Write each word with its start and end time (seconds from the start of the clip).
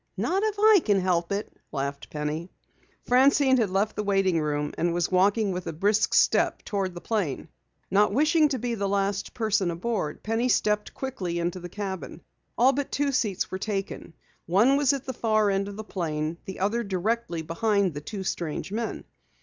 "Not 0.17 0.41
if 0.41 0.55
I 0.57 0.79
can 0.83 0.99
help 0.99 1.31
it," 1.31 1.55
laughed 1.71 2.09
Penny. 2.09 2.49
Francine 3.05 3.57
had 3.57 3.69
left 3.69 3.95
the 3.95 4.01
waiting 4.01 4.41
room 4.41 4.73
and 4.75 4.95
was 4.95 5.11
walking 5.11 5.51
with 5.51 5.67
a 5.67 5.73
brisk 5.73 6.15
step 6.15 6.63
toward 6.63 6.95
the 6.95 7.01
plane. 7.01 7.49
Not 7.91 8.11
wishing 8.11 8.47
to 8.49 8.57
be 8.57 8.73
the 8.73 8.89
last 8.89 9.35
person 9.35 9.69
aboard, 9.69 10.23
Penny 10.23 10.49
stepped 10.49 10.95
quickly 10.95 11.37
into 11.37 11.59
the 11.59 11.69
cabin. 11.69 12.21
All 12.57 12.73
but 12.73 12.91
two 12.91 13.11
seats 13.11 13.51
were 13.51 13.59
taken. 13.59 14.15
One 14.47 14.75
was 14.75 14.91
at 14.91 15.05
the 15.05 15.13
far 15.13 15.51
end 15.51 15.67
of 15.67 15.77
the 15.77 15.83
plane, 15.83 16.39
the 16.45 16.61
other 16.61 16.81
directly 16.83 17.43
behind 17.43 17.93
the 17.93 18.01
two 18.01 18.23
strange 18.23 18.71
men. 18.71 19.03